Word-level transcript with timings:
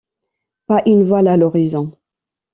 Pas 0.65 0.81
une 0.87 1.03
voile 1.03 1.27
à 1.27 1.37
l'horizon. 1.37 1.91